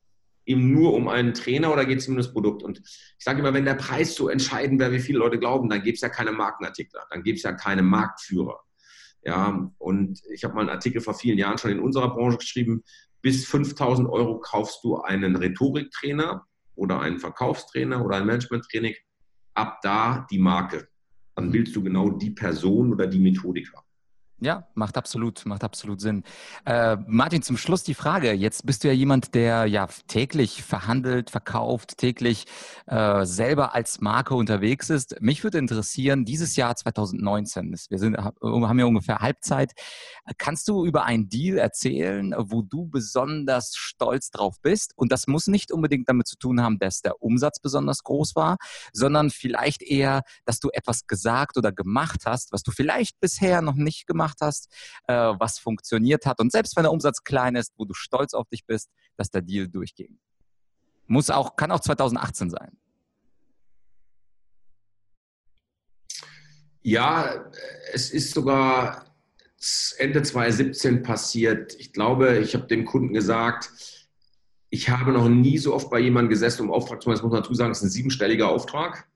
[0.44, 2.62] ihm nur um einen Trainer oder geht es um das Produkt?
[2.62, 5.82] Und ich sage immer, wenn der Preis so entscheidend wäre, wie viele Leute glauben, dann
[5.82, 8.60] gibt es ja keine Markenartikler, dann gibt es ja keine Marktführer.
[9.24, 12.84] Ja, und ich habe mal einen Artikel vor vielen Jahren schon in unserer Branche geschrieben,
[13.20, 18.94] bis 5000 Euro kaufst du einen Rhetoriktrainer oder einen Verkaufstrainer oder ein Managementtraining.
[19.54, 20.88] Ab da die Marke.
[21.34, 23.86] Dann willst du genau die Person oder die Methodik haben.
[24.42, 26.24] Ja, macht absolut, macht absolut Sinn.
[26.64, 28.33] Äh, Martin, zum Schluss die Frage.
[28.33, 32.46] Jetzt bist du ja jemand, der ja täglich verhandelt, verkauft, täglich
[32.87, 35.14] äh, selber als Marke unterwegs ist.
[35.20, 39.74] Mich würde interessieren, dieses Jahr 2019, wir sind, haben ja ungefähr Halbzeit.
[40.38, 44.90] Kannst du über einen Deal erzählen, wo du besonders stolz drauf bist?
[44.96, 48.57] Und das muss nicht unbedingt damit zu tun haben, dass der Umsatz besonders groß war,
[48.92, 53.76] sondern vielleicht eher, dass du etwas gesagt oder gemacht hast, was du vielleicht bisher noch
[53.76, 54.68] nicht gemacht gemacht hast,
[55.06, 56.40] äh, was funktioniert hat.
[56.40, 59.42] Und selbst wenn der Umsatz klein ist, wo du stolz auf dich bist, dass der
[59.42, 60.18] Deal durchging.
[61.06, 62.76] Muss auch, kann auch 2018 sein.
[66.82, 67.44] Ja,
[67.92, 69.04] es ist sogar
[69.98, 71.76] Ende 2017 passiert.
[71.78, 73.70] Ich glaube, ich habe dem Kunden gesagt,
[74.68, 77.16] ich habe noch nie so oft bei jemandem gesessen, um Auftrag zu machen.
[77.16, 79.06] Das muss man dazu sagen, es ist ein siebenstelliger Auftrag.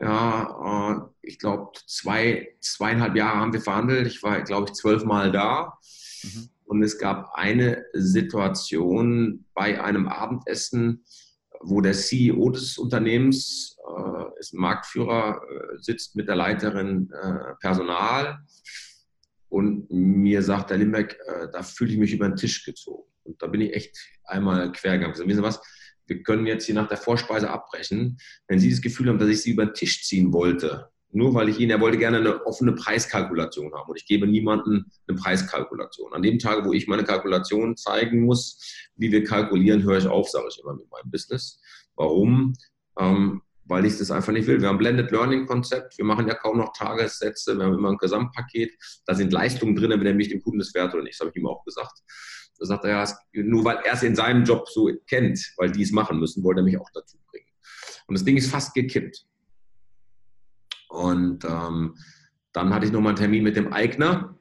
[0.00, 4.06] Ja, äh, ich glaube, zwei, zweieinhalb Jahre haben wir verhandelt.
[4.06, 5.78] Ich war, glaube ich, zwölfmal da.
[6.22, 6.48] Mhm.
[6.64, 11.04] Und es gab eine Situation bei einem Abendessen,
[11.60, 18.38] wo der CEO des Unternehmens, äh, ist Marktführer, äh, sitzt mit der Leiterin äh, Personal
[19.48, 23.10] und mir sagt der Limbeck, äh, da fühle ich mich über den Tisch gezogen.
[23.24, 25.14] Und da bin ich echt einmal quer gegangen.
[25.14, 25.60] Wissen Sie was?
[26.08, 28.18] Wir können jetzt hier nach der Vorspeise abbrechen.
[28.48, 31.48] Wenn Sie das Gefühl haben, dass ich Sie über den Tisch ziehen wollte, nur weil
[31.48, 36.12] ich Ihnen, er wollte gerne eine offene Preiskalkulation haben und ich gebe niemandem eine Preiskalkulation.
[36.12, 40.28] An dem Tag, wo ich meine Kalkulation zeigen muss, wie wir kalkulieren, höre ich auf,
[40.28, 41.60] sage ich immer mit meinem Business.
[41.96, 42.54] Warum?
[42.98, 44.60] Ähm, weil ich das einfach nicht will.
[44.60, 47.90] Wir haben ein Blended Learning Konzept, wir machen ja kaum noch Tagessätze, wir haben immer
[47.90, 48.74] ein Gesamtpaket,
[49.06, 51.30] da sind Leistungen drin, wenn er mich dem Kunden das wert oder nicht, das habe
[51.30, 52.00] ich ihm auch gesagt.
[52.58, 55.82] Da sagt er, ja, nur weil er es in seinem Job so kennt, weil die
[55.82, 57.46] es machen müssen, wollte er mich auch dazu bringen.
[58.06, 59.26] Und das Ding ist fast gekippt.
[60.88, 61.96] Und ähm,
[62.52, 64.36] dann hatte ich nochmal einen Termin mit dem Eigner,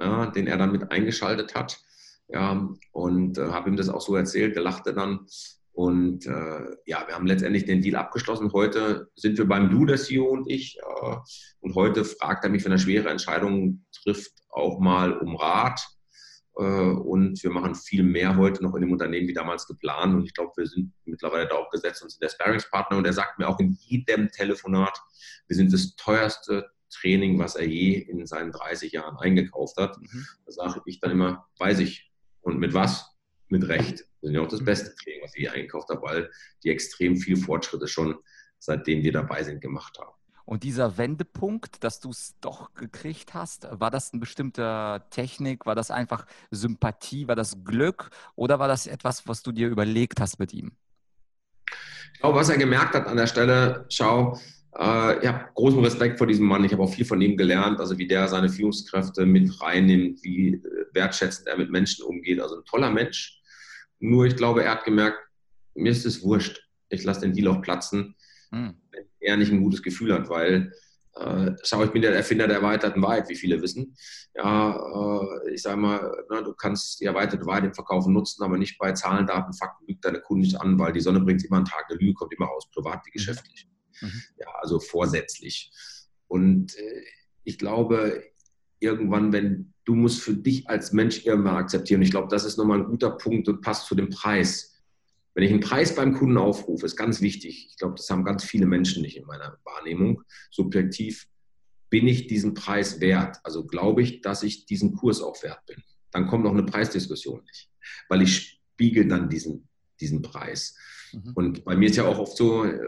[0.00, 1.80] ja, den er dann mit eingeschaltet hat.
[2.28, 5.26] Ja, und äh, habe ihm das auch so erzählt, der lachte dann.
[5.72, 8.52] Und äh, ja, wir haben letztendlich den Deal abgeschlossen.
[8.52, 10.78] Heute sind wir beim Du, der CEO und ich.
[10.78, 11.16] Äh,
[11.60, 15.80] und heute fragt er mich, wenn er schwere Entscheidungen trifft, auch mal um Rat.
[16.56, 20.14] Äh, und wir machen viel mehr heute noch in dem Unternehmen wie damals geplant.
[20.14, 22.96] Und ich glaube, wir sind mittlerweile da auch gesetzt und sind der Sparringspartner.
[22.96, 24.98] Und er sagt mir auch in jedem Telefonat,
[25.46, 29.98] wir sind das teuerste Training, was er je in seinen 30 Jahren eingekauft hat.
[29.98, 30.26] Mhm.
[30.44, 32.10] Da sage ich dann immer, weiß ich.
[32.40, 33.06] Und mit was?
[33.48, 34.00] Mit Recht.
[34.20, 34.66] Wir sind ja auch das mhm.
[34.66, 36.30] beste Training, was ich je eingekauft habe, weil
[36.64, 38.16] die extrem viel Fortschritte schon,
[38.58, 40.12] seitdem wir dabei sind, gemacht haben.
[40.44, 45.66] Und dieser Wendepunkt, dass du es doch gekriegt hast, war das eine bestimmte Technik?
[45.66, 47.28] War das einfach Sympathie?
[47.28, 48.10] War das Glück?
[48.34, 50.72] Oder war das etwas, was du dir überlegt hast mit ihm?
[52.14, 54.38] Ich glaube, was er gemerkt hat an der Stelle, schau,
[54.76, 56.64] äh, ich habe großen Respekt vor diesem Mann.
[56.64, 60.54] Ich habe auch viel von ihm gelernt, also wie der seine Führungskräfte mit reinnimmt, wie
[60.54, 62.40] äh, wertschätzend er mit Menschen umgeht.
[62.40, 63.40] Also ein toller Mensch.
[63.98, 65.18] Nur ich glaube, er hat gemerkt,
[65.74, 66.68] mir ist es wurscht.
[66.90, 68.14] Ich lasse den Deal auch platzen.
[68.50, 70.72] Hm wenn er nicht ein gutes Gefühl hat, weil
[71.14, 73.96] äh, schau, ich bin der Erfinder der erweiterten Wahrheit, wie viele wissen.
[74.34, 78.56] Ja, äh, ich sage mal, na, du kannst die erweiterte Wahrheit im Verkaufen nutzen, aber
[78.56, 81.56] nicht bei Zahlen, Daten, Fakten lügt deine Kunden nicht an, weil die Sonne bringt immer
[81.56, 83.12] einen Tag, eine Lüge kommt immer raus, privat wie mhm.
[83.12, 83.68] geschäftlich.
[84.00, 84.22] Mhm.
[84.38, 85.70] Ja, also vorsätzlich.
[86.28, 87.02] Und äh,
[87.44, 88.22] ich glaube,
[88.80, 92.78] irgendwann, wenn du musst für dich als Mensch irgendwann akzeptieren, ich glaube, das ist nochmal
[92.78, 94.71] ein guter Punkt und passt zu dem Preis
[95.34, 97.68] wenn ich einen Preis beim Kunden aufrufe, ist ganz wichtig.
[97.70, 100.22] Ich glaube, das haben ganz viele Menschen nicht in meiner Wahrnehmung.
[100.50, 101.26] Subjektiv
[101.88, 103.38] bin ich diesen Preis wert?
[103.42, 105.82] Also glaube ich, dass ich diesen Kurs auch wert bin?
[106.10, 107.70] Dann kommt noch eine Preisdiskussion nicht,
[108.08, 109.68] weil ich spiegel dann diesen,
[110.00, 110.76] diesen Preis.
[111.12, 111.32] Mhm.
[111.34, 112.78] Und bei mir ist ja auch oft so, äh,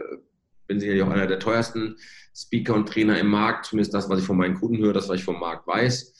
[0.67, 1.97] bin sicherlich auch einer der teuersten
[2.35, 5.19] Speaker und Trainer im Markt, zumindest das, was ich von meinen Kunden höre, das, was
[5.19, 6.13] ich vom Markt weiß.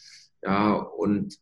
[0.44, 1.38] Ja, und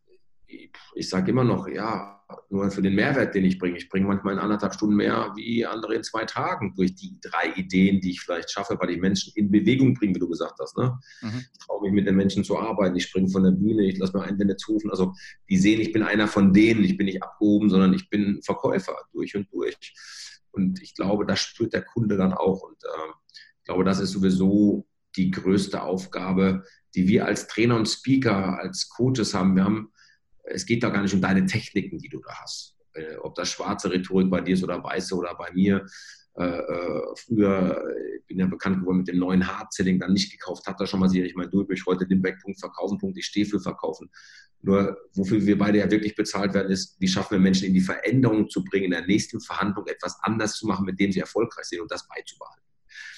[0.95, 3.77] ich sage immer noch, ja, nur für den Mehrwert, den ich bringe.
[3.77, 7.53] Ich bringe manchmal in anderthalb Stunden mehr wie andere in zwei Tagen durch die drei
[7.55, 10.77] Ideen, die ich vielleicht schaffe, weil die Menschen in Bewegung bringen, wie du gesagt hast.
[10.77, 10.97] Ne?
[11.21, 11.45] Mhm.
[11.51, 12.95] Ich traue mich mit den Menschen zu arbeiten.
[12.95, 14.89] Ich springe von der Bühne, ich lasse mir Einwände zurufen.
[14.89, 15.13] Also
[15.49, 16.83] die sehen, ich bin einer von denen.
[16.83, 19.93] Ich bin nicht abgehoben, sondern ich bin Verkäufer durch und durch.
[20.51, 22.61] Und ich glaube, das spürt der Kunde dann auch.
[22.61, 23.11] Und äh,
[23.59, 26.63] ich glaube, das ist sowieso die größte Aufgabe,
[26.95, 29.55] die wir als Trainer und Speaker, als Coaches haben.
[29.55, 29.92] Wir haben
[30.43, 32.75] es geht da gar nicht um deine Techniken, die du da hast.
[32.93, 35.85] Äh, ob das schwarze Rhetorik bei dir ist oder weiße oder bei mir.
[36.35, 37.83] Äh, äh früher,
[38.15, 40.87] ich äh, bin ja bekannt geworden mit dem neuen Hard-Selling, dann nicht gekauft, hat er
[40.87, 44.09] schon mal sicherlich mein durch, heute den Backpunkt, verkaufen, Punkt, ich stehe für verkaufen.
[44.61, 47.81] Nur, wofür wir beide ja wirklich bezahlt werden, ist, wie schaffen wir Menschen in die
[47.81, 51.65] Veränderung zu bringen, in der nächsten Verhandlung etwas anders zu machen, mit dem sie erfolgreich
[51.65, 52.63] sind und das beizubehalten.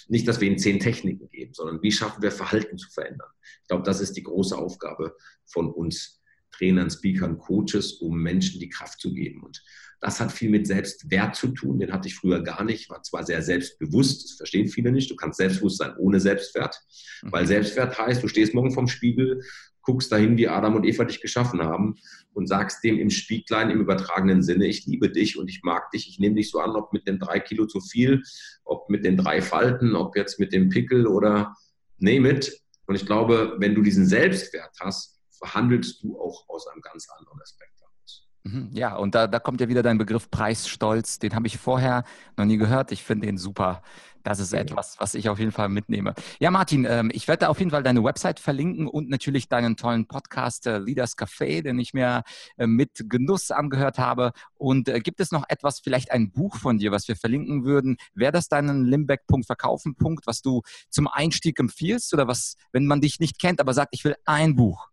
[0.07, 3.29] Nicht, dass wir ihnen zehn Techniken geben, sondern wie schaffen wir Verhalten zu verändern.
[3.61, 6.21] Ich glaube, das ist die große Aufgabe von uns
[6.57, 9.43] Trainern, Speakern, Coaches, um Menschen die Kraft zu geben.
[9.43, 9.63] Und
[10.01, 11.79] das hat viel mit Selbstwert zu tun.
[11.79, 12.89] Den hatte ich früher gar nicht.
[12.89, 15.09] War zwar sehr selbstbewusst, das verstehen viele nicht.
[15.09, 16.79] Du kannst selbstbewusst sein ohne Selbstwert.
[17.23, 17.31] Mhm.
[17.31, 19.41] Weil Selbstwert heißt, du stehst morgen vorm Spiegel,
[19.81, 21.95] guckst dahin, wie Adam und Eva dich geschaffen haben
[22.33, 26.09] und sagst dem im Spieglein im übertragenen Sinne, ich liebe dich und ich mag dich,
[26.09, 28.23] ich nehme dich so an, ob mit den drei Kilo zu viel,
[28.63, 31.55] ob mit den drei Falten, ob jetzt mit dem Pickel oder
[31.99, 32.61] name it.
[32.87, 37.41] Und ich glaube, wenn du diesen Selbstwert hast, verhandelst du auch aus einem ganz anderen
[37.41, 38.27] Aspekt heraus.
[38.43, 41.19] Mhm, ja, und da, da kommt ja wieder dein Begriff Preisstolz.
[41.19, 42.03] Den habe ich vorher
[42.37, 42.91] noch nie gehört.
[42.91, 43.81] Ich finde den super.
[44.25, 46.15] Das ist etwas, was ich auf jeden Fall mitnehme.
[46.39, 50.07] Ja, Martin, ähm, ich werde auf jeden Fall deine Website verlinken und natürlich deinen tollen
[50.07, 52.23] Podcast äh, Leaders Café, den ich mir
[52.57, 54.31] äh, mit Genuss angehört habe.
[54.55, 57.97] Und äh, gibt es noch etwas, vielleicht ein Buch von dir, was wir verlinken würden?
[58.15, 62.11] Wäre das deinen Limbeck.verkaufen-Punkt, was du zum Einstieg empfiehlst?
[62.11, 64.89] Oder was, wenn man dich nicht kennt, aber sagt, ich will ein Buch?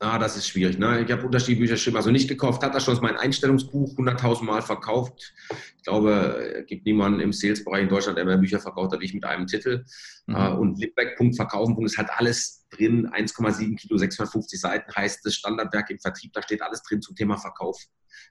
[0.00, 0.78] Ah, das ist schwierig.
[0.78, 1.02] Ne?
[1.04, 1.96] Ich habe unterschiedliche Bücher geschrieben.
[1.96, 5.34] Also nicht gekauft hat er schon mein Einstellungsbuch 100.000 Mal verkauft.
[5.76, 9.06] Ich glaube, es gibt niemanden im Sales-Bereich in Deutschland, der mehr Bücher verkauft hat, wie
[9.06, 9.84] ich mit einem Titel.
[10.26, 10.36] Mhm.
[10.36, 11.34] Äh, und Lipback.verkaufen.
[11.34, 11.84] Verkaufen.
[11.84, 13.08] Es hat alles drin.
[13.08, 16.32] 1,7 Kilo, 650 Seiten heißt das Standardwerk im Vertrieb.
[16.32, 17.82] Da steht alles drin zum Thema Verkauf.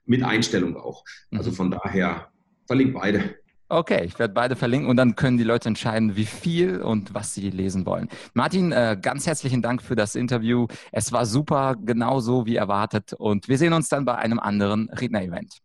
[0.06, 1.04] Mit Einstellung auch.
[1.32, 1.54] Also mhm.
[1.54, 2.32] von daher
[2.66, 3.36] verlinkt beide.
[3.70, 7.34] Okay, ich werde beide verlinken und dann können die Leute entscheiden, wie viel und was
[7.34, 8.08] sie lesen wollen.
[8.32, 10.68] Martin, äh, ganz herzlichen Dank für das Interview.
[10.90, 13.12] Es war super, genauso wie erwartet.
[13.12, 15.58] Und wir sehen uns dann bei einem anderen Redner-Event.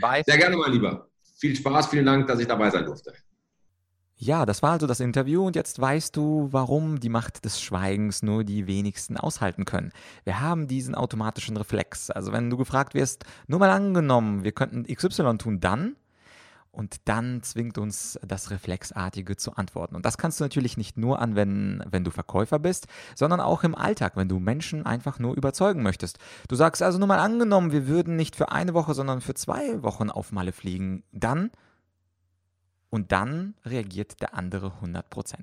[0.00, 0.24] Bye.
[0.26, 1.06] Sehr gerne, mein Lieber.
[1.38, 3.12] Viel Spaß, vielen Dank, dass ich dabei sein durfte.
[4.16, 8.22] Ja, das war also das Interview und jetzt weißt du, warum die Macht des Schweigens
[8.22, 9.92] nur die wenigsten aushalten können.
[10.24, 12.10] Wir haben diesen automatischen Reflex.
[12.10, 15.96] Also wenn du gefragt wirst, nur mal angenommen, wir könnten XY tun, dann
[16.74, 19.94] und dann zwingt uns das Reflexartige zu antworten.
[19.94, 23.74] Und das kannst du natürlich nicht nur anwenden, wenn du Verkäufer bist, sondern auch im
[23.74, 26.18] Alltag, wenn du Menschen einfach nur überzeugen möchtest.
[26.48, 29.82] Du sagst also nur mal angenommen, wir würden nicht für eine Woche, sondern für zwei
[29.82, 31.04] Wochen auf Malle fliegen.
[31.12, 31.50] Dann
[32.94, 35.02] und dann reagiert der andere 100%.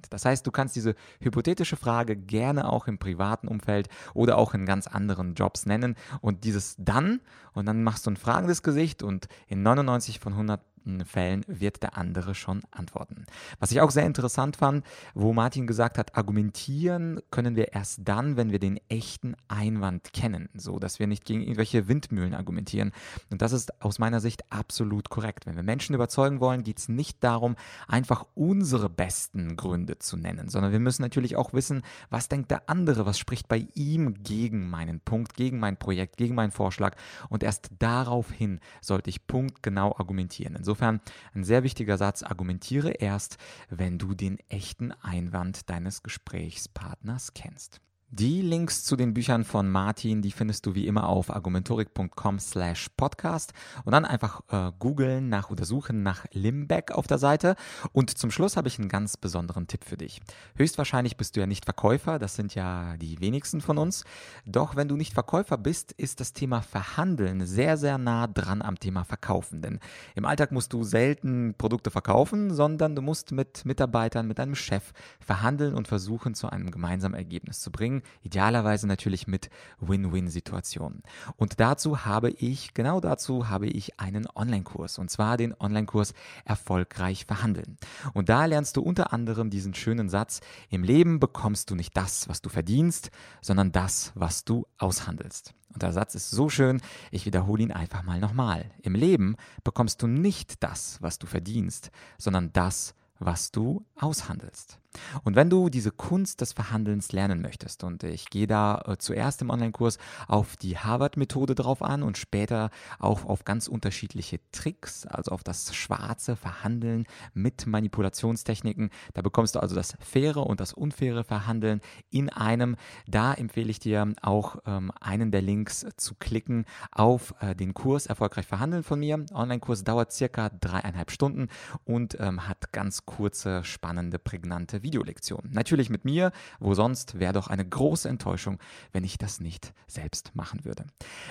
[0.10, 4.66] Das heißt, du kannst diese hypothetische Frage gerne auch im privaten Umfeld oder auch in
[4.66, 7.20] ganz anderen Jobs nennen und dieses dann
[7.52, 10.62] und dann machst du ein fragendes Gesicht und in 99 von 100
[11.06, 13.26] Fällen wird der andere schon antworten.
[13.60, 18.38] Was ich auch sehr interessant fand, wo Martin gesagt hat, argumentieren können wir erst dann,
[18.38, 22.92] wenn wir den echten Einwand kennen, so dass wir nicht gegen irgendwelche Windmühlen argumentieren.
[23.30, 25.46] Und das ist aus meiner Sicht absolut korrekt.
[25.46, 27.56] Wenn wir Menschen überzeugen wollen, geht es nicht darum,
[27.88, 32.70] einfach unsere besten Gründe zu nennen, sondern wir müssen natürlich auch wissen, was denkt der
[32.70, 36.96] andere, was spricht bei ihm gegen meinen Punkt, gegen mein Projekt, gegen meinen Vorschlag.
[37.30, 40.56] Und erst daraufhin sollte ich punktgenau argumentieren.
[40.56, 41.02] Insofern Insofern
[41.34, 43.38] ein sehr wichtiger Satz, argumentiere erst,
[43.70, 47.82] wenn du den echten Einwand deines Gesprächspartners kennst.
[48.14, 52.90] Die Links zu den Büchern von Martin, die findest du wie immer auf argumentorik.com slash
[52.98, 53.54] podcast
[53.86, 57.56] und dann einfach äh, googeln nach oder suchen nach Limbeck auf der Seite.
[57.94, 60.20] Und zum Schluss habe ich einen ganz besonderen Tipp für dich.
[60.58, 64.04] Höchstwahrscheinlich bist du ja nicht Verkäufer, das sind ja die wenigsten von uns.
[64.46, 68.78] Doch wenn du nicht Verkäufer bist, ist das Thema Verhandeln sehr, sehr nah dran am
[68.78, 69.62] Thema Verkaufen.
[69.62, 69.80] Denn
[70.16, 74.92] im Alltag musst du selten Produkte verkaufen, sondern du musst mit Mitarbeitern, mit einem Chef
[75.22, 81.04] verhandeln und versuchen, zu einem gemeinsamen Ergebnis zu bringen idealerweise natürlich mit Win-Win-Situationen.
[81.36, 86.14] Und dazu habe ich, genau dazu habe ich einen Online-Kurs und zwar den Online-Kurs
[86.46, 87.78] Erfolgreich verhandeln.
[88.14, 92.28] Und da lernst du unter anderem diesen schönen Satz, im Leben bekommst du nicht das,
[92.30, 93.12] was du verdienst,
[93.42, 95.54] sondern das, was du aushandelst.
[95.74, 98.72] Und der Satz ist so schön, ich wiederhole ihn einfach mal nochmal.
[98.82, 104.81] Im Leben bekommst du nicht das, was du verdienst, sondern das, was du aushandelst.
[105.24, 109.42] Und wenn du diese Kunst des Verhandelns lernen möchtest, und ich gehe da äh, zuerst
[109.42, 115.32] im Online-Kurs auf die Harvard-Methode drauf an und später auch auf ganz unterschiedliche Tricks, also
[115.32, 118.90] auf das schwarze Verhandeln mit Manipulationstechniken.
[119.14, 122.76] Da bekommst du also das faire und das unfaire Verhandeln in einem.
[123.08, 128.06] Da empfehle ich dir auch ähm, einen der Links zu klicken auf äh, den Kurs
[128.06, 129.26] Erfolgreich Verhandeln von mir.
[129.34, 131.48] Online-Kurs dauert circa dreieinhalb Stunden
[131.86, 135.52] und ähm, hat ganz kurze, spannende, prägnante Videolektionen.
[135.52, 138.60] Natürlich mit mir, wo sonst wäre doch eine große Enttäuschung,
[138.92, 140.86] wenn ich das nicht selbst machen würde.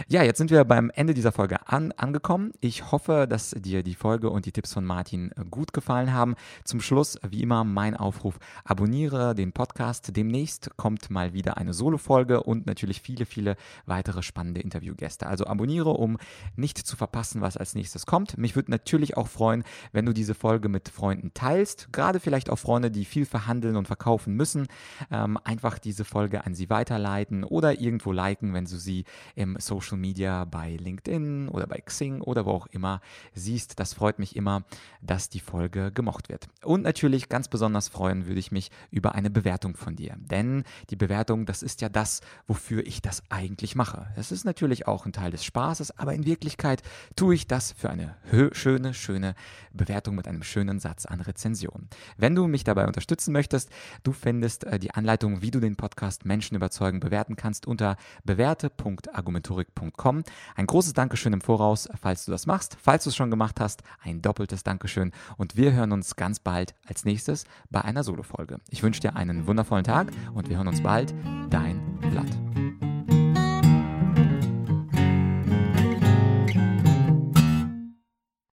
[0.09, 2.53] Ja, jetzt sind wir beim Ende dieser Folge an, angekommen.
[2.61, 6.35] Ich hoffe, dass dir die Folge und die Tipps von Martin äh, gut gefallen haben.
[6.65, 10.17] Zum Schluss, wie immer, mein Aufruf: abonniere den Podcast.
[10.17, 15.27] Demnächst kommt mal wieder eine Solo-Folge und natürlich viele, viele weitere spannende Interviewgäste.
[15.27, 16.19] Also abonniere, um
[16.57, 18.39] nicht zu verpassen, was als nächstes kommt.
[18.39, 22.59] Mich würde natürlich auch freuen, wenn du diese Folge mit Freunden teilst, gerade vielleicht auch
[22.59, 24.67] Freunde, die viel verhandeln und verkaufen müssen.
[25.11, 29.97] Ähm, einfach diese Folge an sie weiterleiten oder irgendwo liken, wenn du sie im Social
[29.97, 33.01] Media bei LinkedIn oder bei Xing oder wo auch immer
[33.33, 33.81] siehst.
[33.81, 34.65] Das freut mich immer,
[35.01, 36.49] dass die Folge gemocht wird.
[36.63, 40.17] Und natürlich ganz besonders freuen würde ich mich über eine Bewertung von dir.
[40.19, 44.09] Denn die Bewertung, das ist ja das, wofür ich das eigentlich mache.
[44.17, 46.83] Es ist natürlich auch ein Teil des Spaßes, aber in Wirklichkeit
[47.17, 48.17] tue ich das für eine
[48.53, 49.35] schöne, schöne
[49.73, 51.89] Bewertung mit einem schönen Satz an Rezension.
[52.19, 53.71] Wenn du mich dabei unterstützen möchtest,
[54.03, 60.23] du findest äh, die Anleitung, wie du den Podcast Menschen überzeugen bewerten kannst unter bewerte.argumentorik.com.
[60.57, 62.77] Ein großes Dankeschön im Voraus, falls du das machst.
[62.81, 66.75] Falls du es schon gemacht hast, ein doppeltes Dankeschön und wir hören uns ganz bald
[66.87, 68.59] als nächstes bei einer Solo-Folge.
[68.69, 71.15] Ich wünsche dir einen wundervollen Tag und wir hören uns bald.
[71.51, 72.70] Dein Vlad.